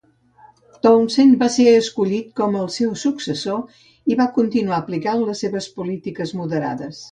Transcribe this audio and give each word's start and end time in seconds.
Townsend 0.85 1.35
va 1.43 1.49
ser 1.55 1.65
escollit 1.81 2.31
con 2.39 2.57
el 2.63 2.71
seu 2.77 2.97
successor 3.03 3.61
i 4.15 4.19
va 4.23 4.29
continuar 4.41 4.79
aplicant 4.85 5.25
les 5.31 5.45
seves 5.47 5.71
polítiques 5.79 6.37
moderades. 6.43 7.07